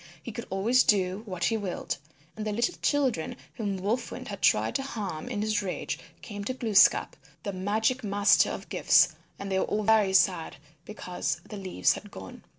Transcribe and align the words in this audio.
He 0.23 0.31
could 0.31 0.47
always 0.49 0.81
do 0.81 1.21
what 1.27 1.43
he 1.43 1.57
willed. 1.57 1.97
And 2.35 2.43
the 2.47 2.51
little 2.51 2.73
children 2.81 3.35
whom 3.53 3.77
Wolf 3.77 4.09
Wind 4.11 4.29
had 4.29 4.41
tried 4.41 4.73
to 4.77 4.81
harm 4.81 5.29
in 5.29 5.43
his 5.43 5.61
rage 5.61 5.99
came 6.23 6.43
to 6.45 6.55
Glooskap, 6.55 7.15
the 7.43 7.53
Magic 7.53 8.03
Master 8.03 8.49
of 8.49 8.69
gifts, 8.69 9.09
and 9.37 9.51
they 9.51 9.59
were 9.59 9.65
all 9.65 9.83
very 9.83 10.13
sad 10.13 10.55
because 10.85 11.39
the 11.47 11.55
leaves 11.57 11.93
had 11.93 12.09
gone. 12.09 12.43